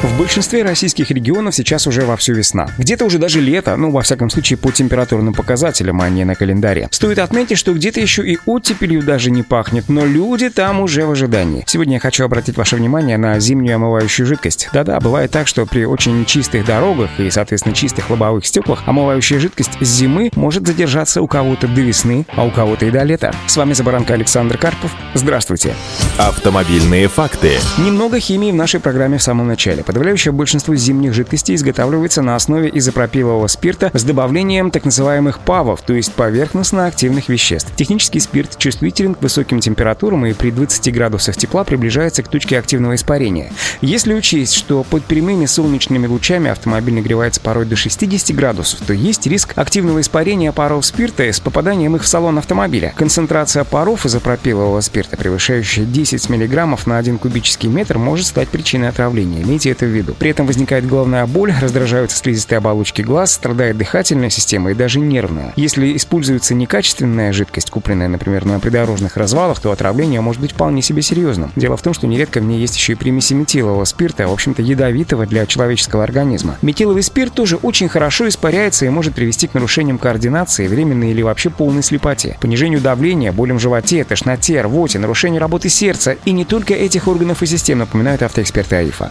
В 0.00 0.16
большинстве 0.16 0.62
российских 0.62 1.10
регионов 1.10 1.56
сейчас 1.56 1.88
уже 1.88 2.02
вовсю 2.02 2.32
весна. 2.32 2.68
Где-то 2.78 3.04
уже 3.04 3.18
даже 3.18 3.40
лето, 3.40 3.74
ну, 3.76 3.90
во 3.90 4.02
всяком 4.02 4.30
случае, 4.30 4.56
по 4.56 4.70
температурным 4.70 5.34
показателям, 5.34 6.00
а 6.00 6.08
не 6.08 6.24
на 6.24 6.36
календаре. 6.36 6.86
Стоит 6.92 7.18
отметить, 7.18 7.58
что 7.58 7.74
где-то 7.74 7.98
еще 7.98 8.24
и 8.24 8.38
оттепелью 8.46 9.02
даже 9.02 9.32
не 9.32 9.42
пахнет, 9.42 9.88
но 9.88 10.04
люди 10.04 10.50
там 10.50 10.80
уже 10.82 11.04
в 11.04 11.10
ожидании. 11.10 11.64
Сегодня 11.66 11.94
я 11.94 12.00
хочу 12.00 12.24
обратить 12.24 12.56
ваше 12.56 12.76
внимание 12.76 13.18
на 13.18 13.40
зимнюю 13.40 13.74
омывающую 13.74 14.24
жидкость. 14.24 14.68
Да-да, 14.72 15.00
бывает 15.00 15.32
так, 15.32 15.48
что 15.48 15.66
при 15.66 15.84
очень 15.84 16.24
чистых 16.26 16.64
дорогах 16.64 17.10
и, 17.18 17.28
соответственно, 17.28 17.74
чистых 17.74 18.08
лобовых 18.08 18.46
стеклах 18.46 18.84
омывающая 18.86 19.40
жидкость 19.40 19.78
с 19.80 19.88
зимы 19.88 20.30
может 20.36 20.64
задержаться 20.64 21.22
у 21.22 21.26
кого-то 21.26 21.66
до 21.66 21.80
весны, 21.80 22.24
а 22.36 22.44
у 22.44 22.52
кого-то 22.52 22.86
и 22.86 22.92
до 22.92 23.02
лета. 23.02 23.34
С 23.48 23.56
вами 23.56 23.72
Забаранка 23.72 24.14
Александр 24.14 24.58
Карпов. 24.58 24.92
Здравствуйте. 25.14 25.74
Автомобильные 26.18 27.08
факты. 27.08 27.58
Немного 27.78 28.20
химии 28.20 28.52
в 28.52 28.54
нашей 28.54 28.78
программе 28.78 29.18
в 29.18 29.22
самом 29.24 29.48
начале. 29.48 29.82
Подавляющее 29.88 30.32
большинство 30.32 30.74
зимних 30.74 31.14
жидкостей 31.14 31.54
изготавливается 31.54 32.20
на 32.20 32.36
основе 32.36 32.70
изопропилового 32.74 33.46
спирта 33.46 33.90
с 33.94 34.04
добавлением 34.04 34.70
так 34.70 34.84
называемых 34.84 35.40
ПАВов, 35.40 35.80
то 35.80 35.94
есть 35.94 36.12
поверхностно-активных 36.12 37.30
веществ. 37.30 37.72
Технический 37.74 38.20
спирт 38.20 38.58
чувствителен 38.58 39.14
к 39.14 39.22
высоким 39.22 39.60
температурам 39.60 40.26
и 40.26 40.34
при 40.34 40.50
20 40.50 40.92
градусах 40.92 41.38
тепла 41.38 41.64
приближается 41.64 42.22
к 42.22 42.28
точке 42.28 42.58
активного 42.58 42.96
испарения. 42.96 43.50
Если 43.80 44.12
учесть, 44.12 44.52
что 44.52 44.84
под 44.84 45.04
прямыми 45.04 45.46
солнечными 45.46 46.06
лучами 46.06 46.50
автомобиль 46.50 46.96
нагревается 46.96 47.40
порой 47.40 47.64
до 47.64 47.74
60 47.74 48.36
градусов, 48.36 48.80
то 48.86 48.92
есть 48.92 49.26
риск 49.26 49.54
активного 49.56 50.02
испарения 50.02 50.52
паров 50.52 50.84
спирта 50.84 51.22
с 51.22 51.40
попаданием 51.40 51.96
их 51.96 52.02
в 52.02 52.06
салон 52.06 52.36
автомобиля. 52.36 52.92
Концентрация 52.94 53.64
паров 53.64 54.04
изопропилового 54.04 54.82
спирта, 54.82 55.16
превышающая 55.16 55.86
10 55.86 56.28
мг 56.28 56.78
на 56.84 56.98
1 56.98 57.16
кубический 57.16 57.70
метр, 57.70 57.96
может 57.96 58.26
стать 58.26 58.48
причиной 58.48 58.90
отравления. 58.90 59.42
Имейте 59.42 59.77
это 59.78 59.86
в 59.86 59.94
виду. 59.94 60.14
При 60.18 60.30
этом 60.30 60.46
возникает 60.46 60.86
головная 60.86 61.26
боль, 61.26 61.52
раздражаются 61.60 62.16
слизистые 62.16 62.58
оболочки 62.58 63.02
глаз, 63.02 63.32
страдает 63.32 63.78
дыхательная 63.78 64.30
система 64.30 64.72
и 64.72 64.74
даже 64.74 64.98
нервная. 64.98 65.52
Если 65.56 65.96
используется 65.96 66.54
некачественная 66.54 67.32
жидкость, 67.32 67.70
купленная, 67.70 68.08
например, 68.08 68.44
на 68.44 68.58
придорожных 68.58 69.16
развалах, 69.16 69.60
то 69.60 69.70
отравление 69.70 70.20
может 70.20 70.40
быть 70.40 70.52
вполне 70.52 70.82
себе 70.82 71.02
серьезным. 71.02 71.52
Дело 71.56 71.76
в 71.76 71.82
том, 71.82 71.94
что 71.94 72.06
нередко 72.06 72.40
в 72.40 72.44
ней 72.44 72.60
есть 72.60 72.76
еще 72.76 72.92
и 72.92 72.96
примеси 72.96 73.34
метилового 73.34 73.84
спирта, 73.84 74.26
в 74.26 74.32
общем-то 74.32 74.62
ядовитого 74.62 75.26
для 75.26 75.46
человеческого 75.46 76.02
организма. 76.02 76.56
Метиловый 76.62 77.02
спирт 77.02 77.34
тоже 77.34 77.56
очень 77.56 77.88
хорошо 77.88 78.28
испаряется 78.28 78.84
и 78.84 78.88
может 78.88 79.14
привести 79.14 79.46
к 79.46 79.54
нарушениям 79.54 79.98
координации, 79.98 80.66
временной 80.66 81.10
или 81.10 81.22
вообще 81.22 81.50
полной 81.50 81.82
слепоте, 81.82 82.36
понижению 82.40 82.80
давления, 82.80 83.32
болям 83.32 83.58
в 83.58 83.62
животе, 83.62 84.04
тошноте, 84.04 84.60
рвоте, 84.60 84.98
нарушению 84.98 85.40
работы 85.40 85.68
сердца 85.68 86.16
и 86.24 86.32
не 86.32 86.44
только 86.44 86.74
этих 86.74 87.06
органов 87.06 87.42
и 87.42 87.46
систем, 87.46 87.78
напоминают 87.78 88.22
автоэксперты 88.22 88.76
АИФа. 88.76 89.10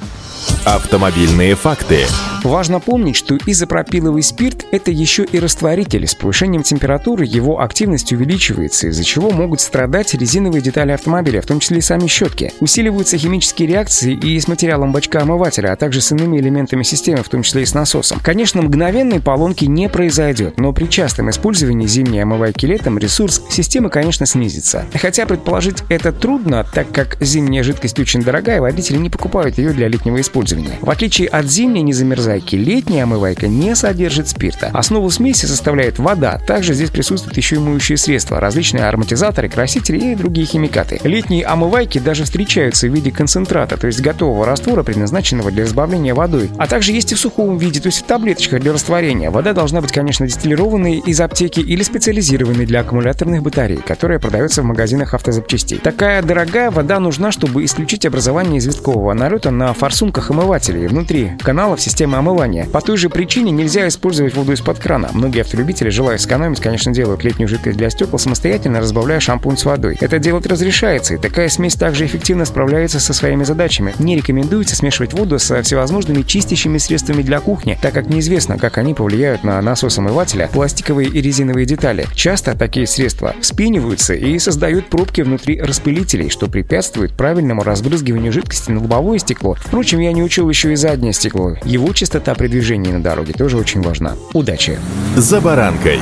Автомобильные 0.68 1.56
факты. 1.56 2.00
Важно 2.44 2.82
помнить, 2.82 3.16
что 3.16 3.38
изопропиловый 3.46 4.22
спирт– 4.22 4.66
это 4.72 4.92
еще 4.92 5.24
и 5.24 5.40
растворитель. 5.40 6.06
С 6.06 6.14
повышением 6.14 6.62
температуры 6.62 7.26
его 7.26 7.62
активность 7.62 8.12
увеличивается, 8.12 8.88
из-за 8.88 9.06
чего 9.06 9.32
могут 9.32 9.62
страдать 9.62 10.14
резиновые 10.14 10.62
детали 10.62 10.92
автомобиля, 10.92 11.42
в 11.42 11.46
том 11.46 11.62
числе 11.62 11.78
и 11.78 11.82
сами 11.82 12.08
щетки. 12.08 12.52
Усиливаются 12.60 13.18
химические 13.18 13.70
реакции 13.70 14.14
и 14.14 14.38
с 14.38 14.50
материалом 14.50 14.92
бачка 14.92 15.22
омывателя, 15.22 15.72
а 15.72 15.78
также 15.78 16.02
с 16.02 16.12
иными 16.12 16.38
элементами 16.38 16.84
системы, 16.84 17.24
в 17.24 17.30
том 17.30 17.44
числе 17.44 17.64
и 17.64 17.66
с 17.66 17.74
насосом. 17.74 18.20
Конечно, 18.22 18.62
мгновенной 18.62 19.22
поломки 19.22 19.64
не 19.64 19.88
произойдет, 19.88 20.58
но 20.58 20.74
при 20.74 20.88
частом 20.88 21.30
использовании 21.30 21.88
зимней 21.88 22.24
омывайки 22.24 22.66
летом 22.66 22.98
ресурс 22.98 23.42
системы, 23.50 23.90
конечно, 23.90 24.26
снизится. 24.26 24.86
Хотя 24.94 25.26
предположить 25.26 25.84
это 25.88 26.12
трудно, 26.12 26.66
так 26.74 26.92
как 26.92 27.18
зимняя 27.22 27.64
жидкость 27.64 28.00
очень 28.00 28.22
дорогая, 28.22 28.60
водители 28.60 28.98
не 28.98 29.10
покупают 29.10 29.58
ее 29.58 29.72
для 29.72 29.88
летнего 29.88 30.20
использования. 30.20 30.57
В 30.82 30.90
отличие 30.90 31.28
от 31.28 31.46
зимней 31.46 31.82
незамерзайки, 31.82 32.56
летняя 32.56 33.04
омывайка 33.04 33.48
не 33.48 33.76
содержит 33.76 34.28
спирта. 34.28 34.70
Основу 34.74 35.10
смеси 35.10 35.46
составляет 35.46 36.00
вода. 36.00 36.40
Также 36.48 36.74
здесь 36.74 36.90
присутствуют 36.90 37.38
еще 37.38 37.58
и 37.58 37.60
моющие 37.60 37.98
средства, 37.98 38.40
различные 38.40 38.86
ароматизаторы, 38.86 39.50
красители 39.50 40.12
и 40.12 40.16
другие 40.16 40.48
химикаты. 40.48 41.00
Летние 41.04 41.46
омывайки 41.46 42.00
даже 42.00 42.24
встречаются 42.24 42.88
в 42.88 42.94
виде 42.94 43.12
концентрата, 43.12 43.78
то 43.78 43.88
есть 43.88 44.02
готового 44.02 44.46
раствора, 44.46 44.84
предназначенного 44.84 45.52
для 45.52 45.64
разбавления 45.64 46.14
водой. 46.14 46.50
А 46.58 46.68
также 46.68 46.92
есть 46.92 47.12
и 47.12 47.16
в 47.16 47.20
сухом 47.20 47.58
виде, 47.58 47.80
то 47.80 47.88
есть 47.88 48.00
в 48.00 48.04
таблеточках 48.04 48.62
для 48.62 48.74
растворения. 48.74 49.32
Вода 49.32 49.54
должна 49.54 49.82
быть, 49.82 49.92
конечно, 49.92 50.28
дистиллированной 50.28 50.98
из 51.06 51.20
аптеки 51.20 51.60
или 51.60 51.84
специализированной 51.84 52.66
для 52.66 52.82
аккумуляторных 52.82 53.42
батарей, 53.42 53.78
которая 53.78 54.20
продается 54.20 54.62
в 54.62 54.66
магазинах 54.66 55.14
автозапчастей. 55.14 55.78
Такая 55.78 56.22
дорогая 56.22 56.72
вода 56.72 57.00
нужна, 57.00 57.32
чтобы 57.32 57.66
исключить 57.66 58.06
образование 58.06 58.60
известкового 58.60 59.14
налета 59.14 59.52
на 59.52 59.74
форсунках 59.74 60.30
омывателей 60.38 60.86
внутри 60.88 61.32
каналов 61.42 61.82
системы 61.82 62.18
омывания. 62.18 62.66
По 62.66 62.80
той 62.80 62.98
же 62.98 63.10
причине 63.10 63.52
нельзя 63.52 63.88
использовать 63.88 64.36
воду 64.36 64.52
из-под 64.54 64.78
крана. 64.78 65.10
Многие 65.14 65.42
автолюбители, 65.42 65.90
желая 65.90 66.20
сэкономить, 66.20 66.60
конечно, 66.60 66.94
делают 66.94 67.24
летнюю 67.24 67.48
жидкость 67.48 67.78
для 67.78 67.90
стекол 67.90 68.20
самостоятельно, 68.20 68.80
разбавляя 68.80 69.20
шампунь 69.20 69.58
с 69.58 69.66
водой. 69.66 69.98
Это 70.00 70.20
делать 70.20 70.46
разрешается, 70.46 71.16
и 71.16 71.18
такая 71.18 71.50
смесь 71.50 71.74
также 71.74 72.06
эффективно 72.06 72.46
справляется 72.46 73.00
со 73.00 73.14
своими 73.14 73.44
задачами. 73.44 73.96
Не 73.98 74.16
рекомендуется 74.16 74.76
смешивать 74.76 75.14
воду 75.14 75.40
со 75.40 75.62
всевозможными 75.64 76.22
чистящими 76.22 76.78
средствами 76.78 77.24
для 77.24 77.40
кухни, 77.40 77.78
так 77.82 77.94
как 77.94 78.08
неизвестно, 78.08 78.60
как 78.60 78.78
они 78.78 78.94
повлияют 78.94 79.44
на 79.44 79.60
насос 79.62 79.98
омывателя, 79.98 80.50
пластиковые 80.54 81.10
и 81.10 81.20
резиновые 81.20 81.66
детали. 81.66 82.06
Часто 82.14 82.56
такие 82.56 82.86
средства 82.86 83.34
вспениваются 83.42 84.14
и 84.14 84.38
создают 84.38 84.88
пробки 84.88 85.22
внутри 85.22 85.60
распылителей, 85.60 86.30
что 86.30 86.48
препятствует 86.48 87.14
правильному 87.14 87.64
разбрызгиванию 87.64 88.32
жидкости 88.32 88.70
на 88.70 88.82
лобовое 88.82 89.18
стекло. 89.18 89.56
Впрочем, 89.60 90.00
я 90.00 90.12
не 90.12 90.27
учил 90.28 90.50
еще 90.50 90.74
и 90.74 90.76
заднее 90.76 91.14
стекло. 91.14 91.56
Его 91.64 91.92
частота 91.94 92.36
при 92.36 92.48
движении 92.48 92.92
на 92.92 93.02
дороге 93.02 93.34
тоже 93.34 93.58
очень 93.58 93.82
важна. 93.82 94.16
Удачи! 94.34 94.78
«За 95.16 95.42
баранкой». 95.42 96.00